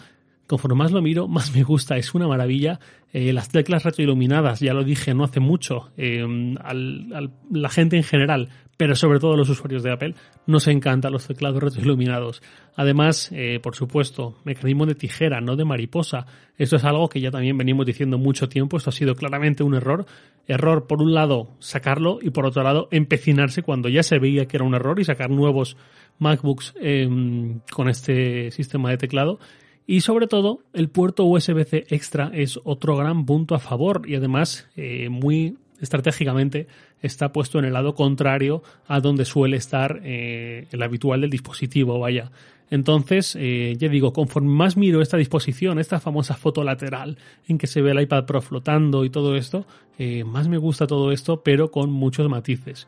conforme 0.50 0.74
más 0.74 0.90
lo 0.90 1.00
miro, 1.00 1.28
más 1.28 1.54
me 1.54 1.62
gusta, 1.62 1.96
es 1.96 2.12
una 2.12 2.26
maravilla. 2.26 2.80
Eh, 3.12 3.32
las 3.32 3.50
teclas 3.50 3.84
retroiluminadas, 3.84 4.58
ya 4.58 4.74
lo 4.74 4.82
dije 4.82 5.14
no 5.14 5.22
hace 5.22 5.38
mucho, 5.38 5.92
eh, 5.96 6.24
al, 6.60 7.32
la 7.50 7.68
gente 7.68 7.96
en 7.96 8.02
general 8.02 8.48
pero 8.80 8.96
sobre 8.96 9.18
todo 9.18 9.36
los 9.36 9.50
usuarios 9.50 9.82
de 9.82 9.92
Apple, 9.92 10.14
nos 10.46 10.66
encantan 10.66 11.12
los 11.12 11.26
teclados 11.26 11.62
retroiluminados. 11.62 12.42
Además, 12.76 13.30
eh, 13.30 13.60
por 13.62 13.76
supuesto, 13.76 14.38
mecanismo 14.44 14.86
de 14.86 14.94
tijera, 14.94 15.42
no 15.42 15.54
de 15.54 15.66
mariposa. 15.66 16.24
Esto 16.56 16.76
es 16.76 16.84
algo 16.84 17.10
que 17.10 17.20
ya 17.20 17.30
también 17.30 17.58
venimos 17.58 17.84
diciendo 17.84 18.16
mucho 18.16 18.48
tiempo. 18.48 18.78
Esto 18.78 18.88
ha 18.88 18.94
sido 18.94 19.14
claramente 19.14 19.62
un 19.62 19.74
error. 19.74 20.06
Error, 20.46 20.86
por 20.86 21.02
un 21.02 21.12
lado, 21.12 21.50
sacarlo 21.58 22.20
y 22.22 22.30
por 22.30 22.46
otro 22.46 22.62
lado, 22.62 22.88
empecinarse 22.90 23.62
cuando 23.62 23.90
ya 23.90 24.02
se 24.02 24.18
veía 24.18 24.46
que 24.46 24.56
era 24.56 24.64
un 24.64 24.74
error 24.74 24.98
y 24.98 25.04
sacar 25.04 25.28
nuevos 25.28 25.76
MacBooks 26.18 26.72
em, 26.80 27.60
con 27.70 27.90
este 27.90 28.50
sistema 28.50 28.88
de 28.88 28.96
teclado. 28.96 29.40
Y 29.90 30.02
sobre 30.02 30.28
todo, 30.28 30.60
el 30.72 30.88
puerto 30.88 31.24
USB-C 31.24 31.86
extra 31.88 32.30
es 32.32 32.60
otro 32.62 32.94
gran 32.94 33.26
punto 33.26 33.56
a 33.56 33.58
favor 33.58 34.02
y 34.06 34.14
además 34.14 34.68
eh, 34.76 35.08
muy 35.08 35.56
estratégicamente 35.80 36.68
está 37.02 37.32
puesto 37.32 37.58
en 37.58 37.64
el 37.64 37.72
lado 37.72 37.96
contrario 37.96 38.62
a 38.86 39.00
donde 39.00 39.24
suele 39.24 39.56
estar 39.56 40.00
eh, 40.04 40.68
el 40.70 40.82
habitual 40.84 41.22
del 41.22 41.30
dispositivo, 41.30 41.98
vaya. 41.98 42.30
Entonces, 42.70 43.36
eh, 43.36 43.74
ya 43.78 43.88
digo, 43.88 44.12
conforme 44.12 44.50
más 44.50 44.76
miro 44.76 45.02
esta 45.02 45.16
disposición, 45.16 45.80
esta 45.80 45.98
famosa 45.98 46.36
foto 46.36 46.62
lateral 46.62 47.18
en 47.48 47.58
que 47.58 47.66
se 47.66 47.82
ve 47.82 47.90
el 47.90 48.00
iPad 48.00 48.26
Pro 48.26 48.42
flotando 48.42 49.04
y 49.04 49.10
todo 49.10 49.34
esto, 49.34 49.66
más 50.24 50.46
me 50.46 50.56
gusta 50.56 50.86
todo 50.86 51.10
esto, 51.10 51.42
pero 51.42 51.72
con 51.72 51.90
muchos 51.90 52.28
matices. 52.28 52.86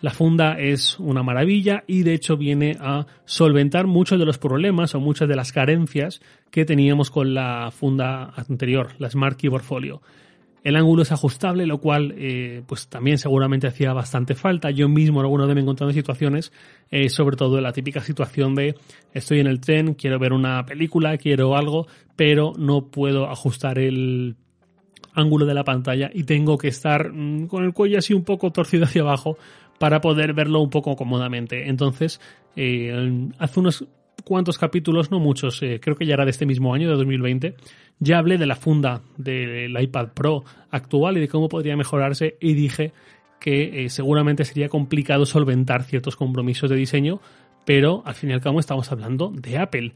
La 0.00 0.10
funda 0.12 0.58
es 0.58 0.98
una 1.00 1.24
maravilla 1.24 1.82
y 1.88 2.04
de 2.04 2.14
hecho 2.14 2.36
viene 2.36 2.76
a 2.78 3.06
solventar 3.24 3.88
muchos 3.88 4.18
de 4.18 4.24
los 4.24 4.38
problemas 4.38 4.94
o 4.94 5.00
muchas 5.00 5.28
de 5.28 5.34
las 5.34 5.52
carencias 5.52 6.20
que 6.52 6.64
teníamos 6.64 7.10
con 7.10 7.34
la 7.34 7.70
funda 7.72 8.32
anterior, 8.36 8.92
la 8.98 9.10
Smart 9.10 9.36
Keyboard 9.36 9.64
Folio. 9.64 10.00
El 10.62 10.76
ángulo 10.76 11.02
es 11.02 11.10
ajustable, 11.10 11.66
lo 11.66 11.78
cual 11.78 12.14
eh, 12.16 12.62
pues 12.66 12.88
también 12.88 13.18
seguramente 13.18 13.66
hacía 13.66 13.92
bastante 13.92 14.34
falta. 14.34 14.70
Yo 14.70 14.88
mismo 14.88 15.20
alguna 15.20 15.46
vez 15.46 15.54
me 15.54 15.60
he 15.60 15.62
encontrado 15.62 15.90
en 15.90 15.96
situaciones, 15.96 16.52
eh, 16.90 17.08
sobre 17.08 17.36
todo 17.36 17.56
en 17.56 17.64
la 17.64 17.72
típica 17.72 18.00
situación 18.00 18.54
de 18.54 18.76
estoy 19.12 19.40
en 19.40 19.46
el 19.46 19.60
tren, 19.60 19.94
quiero 19.94 20.18
ver 20.18 20.32
una 20.32 20.64
película, 20.64 21.16
quiero 21.16 21.56
algo, 21.56 21.86
pero 22.16 22.52
no 22.56 22.86
puedo 22.86 23.28
ajustar 23.30 23.78
el 23.78 24.36
ángulo 25.14 25.46
de 25.46 25.54
la 25.54 25.64
pantalla 25.64 26.10
y 26.12 26.24
tengo 26.24 26.58
que 26.58 26.68
estar 26.68 27.12
mm, 27.12 27.46
con 27.46 27.64
el 27.64 27.72
cuello 27.72 27.98
así 27.98 28.14
un 28.14 28.24
poco 28.24 28.50
torcido 28.52 28.84
hacia 28.84 29.02
abajo 29.02 29.36
para 29.78 30.00
poder 30.00 30.32
verlo 30.32 30.60
un 30.60 30.70
poco 30.70 30.96
cómodamente. 30.96 31.68
Entonces, 31.68 32.20
eh, 32.56 33.28
hace 33.38 33.60
unos 33.60 33.86
cuantos 34.24 34.58
capítulos, 34.58 35.10
no 35.10 35.20
muchos, 35.20 35.62
eh, 35.62 35.80
creo 35.80 35.96
que 35.96 36.06
ya 36.06 36.14
era 36.14 36.24
de 36.24 36.30
este 36.30 36.46
mismo 36.46 36.74
año, 36.74 36.88
de 36.88 36.96
2020, 36.96 37.54
ya 38.00 38.18
hablé 38.18 38.38
de 38.38 38.46
la 38.46 38.56
funda 38.56 39.02
del 39.16 39.80
iPad 39.80 40.08
Pro 40.14 40.44
actual 40.70 41.16
y 41.16 41.20
de 41.20 41.28
cómo 41.28 41.48
podría 41.48 41.76
mejorarse 41.76 42.36
y 42.40 42.54
dije 42.54 42.92
que 43.40 43.84
eh, 43.84 43.88
seguramente 43.88 44.44
sería 44.44 44.68
complicado 44.68 45.24
solventar 45.24 45.84
ciertos 45.84 46.16
compromisos 46.16 46.68
de 46.68 46.76
diseño, 46.76 47.20
pero 47.64 48.02
al 48.04 48.14
fin 48.14 48.30
y 48.30 48.32
al 48.32 48.40
cabo 48.40 48.60
estamos 48.60 48.90
hablando 48.90 49.30
de 49.30 49.58
Apple 49.58 49.94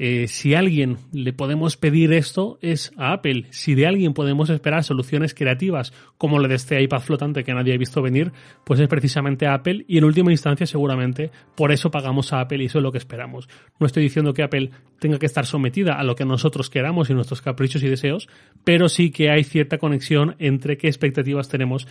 eh, 0.00 0.28
si 0.28 0.54
alguien 0.54 0.96
le 1.12 1.32
podemos 1.32 1.76
pedir 1.76 2.12
esto 2.12 2.58
es 2.62 2.92
a 2.96 3.12
Apple. 3.12 3.46
Si 3.50 3.74
de 3.74 3.86
alguien 3.86 4.14
podemos 4.14 4.48
esperar 4.48 4.84
soluciones 4.84 5.34
creativas 5.34 5.92
como 6.18 6.38
la 6.38 6.46
de 6.46 6.54
este 6.54 6.80
iPad 6.80 7.00
flotante 7.00 7.42
que 7.42 7.52
nadie 7.52 7.74
ha 7.74 7.78
visto 7.78 8.00
venir, 8.00 8.32
pues 8.64 8.78
es 8.78 8.86
precisamente 8.86 9.46
a 9.46 9.54
Apple 9.54 9.84
y 9.88 9.98
en 9.98 10.04
última 10.04 10.30
instancia 10.30 10.66
seguramente 10.66 11.32
por 11.56 11.72
eso 11.72 11.90
pagamos 11.90 12.32
a 12.32 12.40
Apple 12.40 12.62
y 12.62 12.66
eso 12.66 12.78
es 12.78 12.84
lo 12.84 12.92
que 12.92 12.98
esperamos. 12.98 13.48
No 13.80 13.86
estoy 13.86 14.04
diciendo 14.04 14.32
que 14.34 14.44
Apple 14.44 14.70
tenga 15.00 15.18
que 15.18 15.26
estar 15.26 15.46
sometida 15.46 15.94
a 15.94 16.04
lo 16.04 16.14
que 16.14 16.24
nosotros 16.24 16.70
queramos 16.70 17.10
y 17.10 17.14
nuestros 17.14 17.42
caprichos 17.42 17.82
y 17.82 17.88
deseos, 17.88 18.28
pero 18.62 18.88
sí 18.88 19.10
que 19.10 19.30
hay 19.30 19.42
cierta 19.42 19.78
conexión 19.78 20.36
entre 20.38 20.76
qué 20.76 20.86
expectativas 20.86 21.48
tenemos 21.48 21.88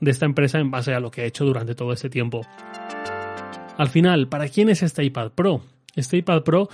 de 0.00 0.10
esta 0.10 0.24
empresa 0.24 0.58
en 0.58 0.70
base 0.70 0.94
a 0.94 1.00
lo 1.00 1.10
que 1.10 1.22
ha 1.22 1.26
hecho 1.26 1.44
durante 1.44 1.74
todo 1.74 1.92
este 1.92 2.08
tiempo. 2.08 2.40
Al 3.76 3.88
final, 3.88 4.28
¿para 4.28 4.48
quién 4.48 4.70
es 4.70 4.82
este 4.82 5.04
iPad 5.04 5.32
Pro? 5.32 5.62
Este 5.94 6.16
iPad 6.16 6.42
Pro 6.42 6.68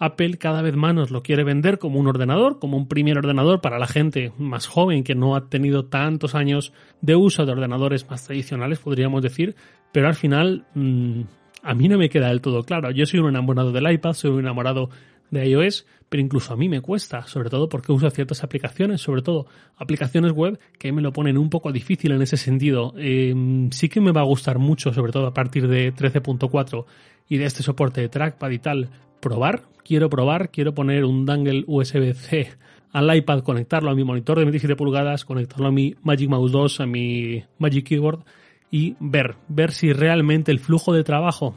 Apple 0.00 0.38
cada 0.38 0.62
vez 0.62 0.74
más 0.74 0.94
nos 0.94 1.10
lo 1.10 1.22
quiere 1.22 1.44
vender 1.44 1.78
como 1.78 2.00
un 2.00 2.08
ordenador, 2.08 2.58
como 2.58 2.78
un 2.78 2.88
primer 2.88 3.18
ordenador 3.18 3.60
para 3.60 3.78
la 3.78 3.86
gente 3.86 4.32
más 4.38 4.66
joven 4.66 5.04
que 5.04 5.14
no 5.14 5.36
ha 5.36 5.48
tenido 5.48 5.84
tantos 5.84 6.34
años 6.34 6.72
de 7.02 7.16
uso 7.16 7.44
de 7.44 7.52
ordenadores 7.52 8.08
más 8.08 8.24
tradicionales, 8.24 8.78
podríamos 8.78 9.22
decir, 9.22 9.54
pero 9.92 10.08
al 10.08 10.14
final 10.14 10.64
mm, 10.74 11.20
a 11.62 11.74
mí 11.74 11.88
no 11.88 11.98
me 11.98 12.08
queda 12.08 12.28
del 12.28 12.40
todo 12.40 12.62
claro. 12.64 12.90
Yo 12.90 13.04
soy 13.04 13.20
un 13.20 13.28
enamorado 13.28 13.72
del 13.72 13.92
iPad, 13.92 14.14
soy 14.14 14.30
un 14.30 14.40
enamorado 14.40 14.88
de 15.30 15.48
iOS, 15.48 15.86
pero 16.08 16.22
incluso 16.22 16.52
a 16.52 16.56
mí 16.56 16.68
me 16.68 16.80
cuesta, 16.80 17.26
sobre 17.26 17.50
todo 17.50 17.68
porque 17.68 17.92
uso 17.92 18.10
ciertas 18.10 18.42
aplicaciones, 18.42 19.00
sobre 19.00 19.22
todo 19.22 19.46
aplicaciones 19.76 20.32
web 20.32 20.58
que 20.78 20.92
me 20.92 21.02
lo 21.02 21.12
ponen 21.12 21.38
un 21.38 21.50
poco 21.50 21.72
difícil 21.72 22.12
en 22.12 22.22
ese 22.22 22.36
sentido. 22.36 22.94
Em, 22.96 23.70
sí 23.70 23.88
que 23.88 24.00
me 24.00 24.12
va 24.12 24.22
a 24.22 24.24
gustar 24.24 24.58
mucho, 24.58 24.92
sobre 24.92 25.12
todo 25.12 25.26
a 25.26 25.34
partir 25.34 25.68
de 25.68 25.94
13.4 25.94 26.84
y 27.28 27.38
de 27.38 27.44
este 27.44 27.62
soporte 27.62 28.00
de 28.00 28.08
trackpad 28.08 28.50
y 28.50 28.58
tal, 28.58 28.90
probar, 29.20 29.62
quiero 29.84 30.10
probar, 30.10 30.50
quiero 30.50 30.74
poner 30.74 31.04
un 31.04 31.26
dangle 31.26 31.64
USB-C 31.66 32.48
al 32.92 33.16
iPad, 33.16 33.40
conectarlo 33.42 33.90
a 33.90 33.94
mi 33.94 34.02
monitor 34.02 34.38
de 34.38 34.44
27 34.44 34.74
pulgadas, 34.74 35.24
conectarlo 35.24 35.68
a 35.68 35.72
mi 35.72 35.94
Magic 36.02 36.28
Mouse 36.28 36.50
2, 36.50 36.80
a 36.80 36.86
mi 36.86 37.44
Magic 37.58 37.86
Keyboard 37.86 38.24
y 38.70 38.96
ver, 39.00 39.36
ver 39.48 39.72
si 39.72 39.92
realmente 39.92 40.50
el 40.50 40.58
flujo 40.58 40.92
de 40.92 41.04
trabajo 41.04 41.56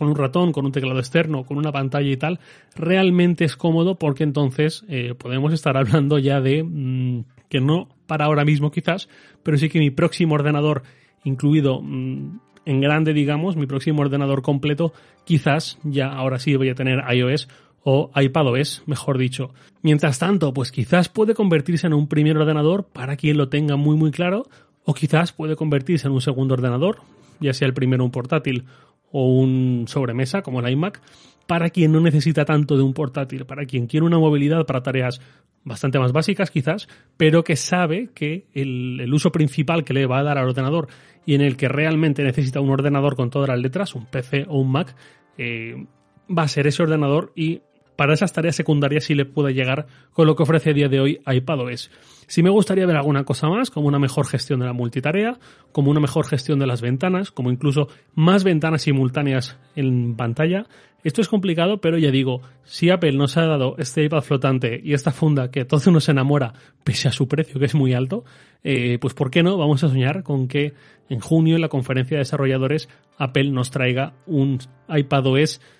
con 0.00 0.08
un 0.08 0.16
ratón, 0.16 0.50
con 0.50 0.64
un 0.64 0.72
teclado 0.72 0.98
externo, 0.98 1.44
con 1.44 1.58
una 1.58 1.72
pantalla 1.72 2.10
y 2.10 2.16
tal, 2.16 2.40
realmente 2.74 3.44
es 3.44 3.54
cómodo 3.54 3.98
porque 3.98 4.24
entonces 4.24 4.82
eh, 4.88 5.14
podemos 5.14 5.52
estar 5.52 5.76
hablando 5.76 6.18
ya 6.18 6.40
de 6.40 6.62
mm, 6.64 7.24
que 7.50 7.60
no 7.60 7.86
para 8.06 8.24
ahora 8.24 8.46
mismo 8.46 8.70
quizás, 8.70 9.10
pero 9.42 9.58
sí 9.58 9.68
que 9.68 9.78
mi 9.78 9.90
próximo 9.90 10.36
ordenador 10.36 10.84
incluido 11.22 11.82
mm, 11.82 12.40
en 12.64 12.80
grande, 12.80 13.12
digamos, 13.12 13.56
mi 13.56 13.66
próximo 13.66 14.00
ordenador 14.00 14.40
completo, 14.40 14.94
quizás 15.24 15.78
ya 15.84 16.06
ahora 16.06 16.38
sí 16.38 16.56
voy 16.56 16.70
a 16.70 16.74
tener 16.74 17.00
iOS 17.14 17.46
o 17.84 18.10
iPadOS, 18.14 18.84
mejor 18.86 19.18
dicho. 19.18 19.52
Mientras 19.82 20.18
tanto, 20.18 20.54
pues 20.54 20.72
quizás 20.72 21.10
puede 21.10 21.34
convertirse 21.34 21.86
en 21.86 21.92
un 21.92 22.08
primer 22.08 22.38
ordenador 22.38 22.84
para 22.84 23.18
quien 23.18 23.36
lo 23.36 23.50
tenga 23.50 23.76
muy 23.76 23.98
muy 23.98 24.12
claro, 24.12 24.46
o 24.82 24.94
quizás 24.94 25.34
puede 25.34 25.56
convertirse 25.56 26.06
en 26.06 26.14
un 26.14 26.22
segundo 26.22 26.54
ordenador, 26.54 27.00
ya 27.38 27.52
sea 27.52 27.68
el 27.68 27.74
primero 27.74 28.02
un 28.02 28.10
portátil 28.10 28.64
o 29.12 29.26
un 29.26 29.84
sobremesa 29.88 30.42
como 30.42 30.60
el 30.60 30.70
iMac, 30.72 31.00
para 31.46 31.70
quien 31.70 31.92
no 31.92 32.00
necesita 32.00 32.44
tanto 32.44 32.76
de 32.76 32.82
un 32.82 32.94
portátil, 32.94 33.44
para 33.44 33.66
quien 33.66 33.86
quiere 33.86 34.06
una 34.06 34.18
movilidad 34.18 34.64
para 34.66 34.82
tareas 34.82 35.20
bastante 35.64 35.98
más 35.98 36.12
básicas 36.12 36.50
quizás, 36.50 36.88
pero 37.16 37.44
que 37.44 37.56
sabe 37.56 38.10
que 38.14 38.46
el, 38.54 39.00
el, 39.00 39.12
uso 39.12 39.30
principal 39.30 39.84
que 39.84 39.92
le 39.92 40.06
va 40.06 40.20
a 40.20 40.22
dar 40.22 40.38
al 40.38 40.46
ordenador 40.48 40.88
y 41.26 41.34
en 41.34 41.42
el 41.42 41.56
que 41.56 41.68
realmente 41.68 42.22
necesita 42.22 42.60
un 42.60 42.70
ordenador 42.70 43.16
con 43.16 43.30
todas 43.30 43.48
las 43.48 43.60
letras, 43.60 43.94
un 43.94 44.06
PC 44.06 44.46
o 44.48 44.58
un 44.58 44.72
Mac, 44.72 44.94
eh, 45.36 45.86
va 46.30 46.44
a 46.44 46.48
ser 46.48 46.66
ese 46.66 46.82
ordenador 46.82 47.32
y 47.34 47.62
para 48.00 48.14
esas 48.14 48.32
tareas 48.32 48.56
secundarias 48.56 49.04
sí 49.04 49.14
le 49.14 49.26
puede 49.26 49.52
llegar 49.52 49.86
con 50.14 50.26
lo 50.26 50.34
que 50.34 50.42
ofrece 50.42 50.70
a 50.70 50.72
día 50.72 50.88
de 50.88 51.00
hoy 51.00 51.20
iPadOS. 51.26 51.90
Si 52.28 52.42
me 52.42 52.48
gustaría 52.48 52.86
ver 52.86 52.96
alguna 52.96 53.24
cosa 53.24 53.46
más, 53.50 53.70
como 53.70 53.88
una 53.88 53.98
mejor 53.98 54.26
gestión 54.26 54.60
de 54.60 54.64
la 54.64 54.72
multitarea, 54.72 55.38
como 55.70 55.90
una 55.90 56.00
mejor 56.00 56.26
gestión 56.26 56.58
de 56.58 56.66
las 56.66 56.80
ventanas, 56.80 57.30
como 57.30 57.50
incluso 57.50 57.88
más 58.14 58.42
ventanas 58.42 58.80
simultáneas 58.80 59.58
en 59.76 60.16
pantalla, 60.16 60.64
esto 61.04 61.20
es 61.20 61.28
complicado, 61.28 61.82
pero 61.82 61.98
ya 61.98 62.10
digo, 62.10 62.40
si 62.64 62.88
Apple 62.88 63.12
nos 63.12 63.36
ha 63.36 63.44
dado 63.44 63.74
este 63.76 64.02
iPad 64.04 64.22
flotante 64.22 64.80
y 64.82 64.94
esta 64.94 65.12
funda 65.12 65.50
que 65.50 65.66
todo 65.66 65.82
uno 65.90 66.00
se 66.00 66.12
enamora, 66.12 66.54
pese 66.84 67.08
a 67.08 67.12
su 67.12 67.28
precio 67.28 67.60
que 67.60 67.66
es 67.66 67.74
muy 67.74 67.92
alto, 67.92 68.24
eh, 68.64 68.96
pues 68.98 69.12
¿por 69.12 69.30
qué 69.30 69.42
no? 69.42 69.58
Vamos 69.58 69.84
a 69.84 69.88
soñar 69.88 70.22
con 70.22 70.48
que 70.48 70.72
en 71.10 71.20
junio 71.20 71.56
en 71.56 71.60
la 71.60 71.68
conferencia 71.68 72.16
de 72.16 72.20
desarrolladores 72.20 72.88
Apple 73.18 73.50
nos 73.50 73.70
traiga 73.70 74.14
un 74.26 74.58
iPad 74.88 75.26
OS 75.26 75.60
mm, 75.60 75.79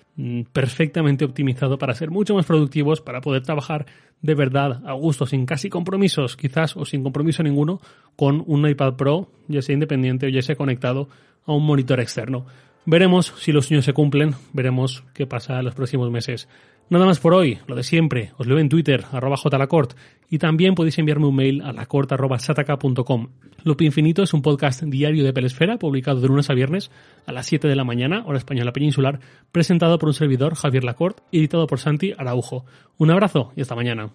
perfectamente 0.51 1.25
optimizado 1.25 1.77
para 1.77 1.95
ser 1.95 2.11
mucho 2.11 2.35
más 2.35 2.45
productivos, 2.45 3.01
para 3.01 3.21
poder 3.21 3.43
trabajar 3.43 3.85
de 4.21 4.35
verdad 4.35 4.81
a 4.85 4.93
gusto, 4.93 5.25
sin 5.25 5.45
casi 5.45 5.69
compromisos, 5.69 6.35
quizás, 6.35 6.75
o 6.77 6.85
sin 6.85 7.03
compromiso 7.03 7.43
ninguno, 7.43 7.81
con 8.15 8.43
un 8.45 8.67
iPad 8.67 8.95
Pro, 8.95 9.31
ya 9.47 9.61
sea 9.61 9.73
independiente 9.73 10.27
o 10.27 10.29
ya 10.29 10.41
sea 10.41 10.55
conectado 10.55 11.09
a 11.45 11.53
un 11.53 11.65
monitor 11.65 11.99
externo. 11.99 12.45
Veremos 12.85 13.33
si 13.37 13.51
los 13.51 13.67
sueños 13.67 13.85
se 13.85 13.93
cumplen, 13.93 14.35
veremos 14.53 15.03
qué 15.13 15.27
pasa 15.27 15.59
en 15.59 15.65
los 15.65 15.75
próximos 15.75 16.09
meses. 16.09 16.47
Nada 16.89 17.05
más 17.05 17.19
por 17.19 17.33
hoy, 17.33 17.59
lo 17.67 17.75
de 17.75 17.83
siempre, 17.83 18.31
os 18.37 18.47
leo 18.47 18.57
en 18.57 18.67
Twitter, 18.67 19.05
arroba 19.11 19.37
jlacort, 19.37 19.93
y 20.29 20.39
también 20.39 20.75
podéis 20.75 20.97
enviarme 20.97 21.27
un 21.27 21.35
mail 21.35 21.61
a 21.61 21.71
lacort.sataka.com. 21.71 23.27
Loop 23.63 23.81
Infinito 23.81 24.23
es 24.23 24.33
un 24.33 24.41
podcast 24.41 24.81
diario 24.83 25.23
de 25.23 25.31
Pelesfera, 25.31 25.77
publicado 25.77 26.19
de 26.19 26.27
lunes 26.27 26.49
a 26.49 26.53
viernes 26.53 26.91
a 27.27 27.31
las 27.31 27.45
7 27.45 27.67
de 27.67 27.75
la 27.75 27.83
mañana, 27.83 28.23
hora 28.25 28.39
española 28.39 28.73
peninsular, 28.73 29.19
presentado 29.51 29.99
por 29.99 30.09
un 30.09 30.15
servidor, 30.15 30.55
Javier 30.55 30.83
Lacort, 30.83 31.19
editado 31.31 31.67
por 31.67 31.79
Santi 31.79 32.13
Araujo. 32.17 32.65
Un 32.97 33.11
abrazo 33.11 33.53
y 33.55 33.61
hasta 33.61 33.75
mañana. 33.75 34.11